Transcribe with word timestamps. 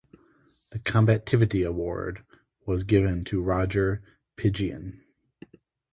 The 0.71 0.79
combativity 0.79 1.61
award 1.63 2.25
was 2.65 2.83
given 2.83 3.23
to 3.25 3.39
Roger 3.39 4.01
Pingeon. 4.35 5.01